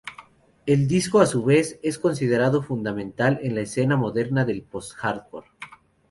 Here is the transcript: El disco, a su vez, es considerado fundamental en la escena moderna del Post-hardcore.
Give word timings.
El 0.65 0.87
disco, 0.87 1.19
a 1.19 1.27
su 1.27 1.43
vez, 1.43 1.79
es 1.83 1.99
considerado 1.99 2.63
fundamental 2.63 3.37
en 3.43 3.53
la 3.53 3.61
escena 3.61 3.97
moderna 3.97 4.45
del 4.45 4.63
Post-hardcore. 4.63 5.47